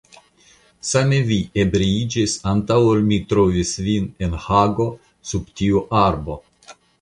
[0.91, 4.89] Same vi ebriiĝis antaŭ ol mi trovis vin en Hago
[5.35, 6.41] sub tiu arbo.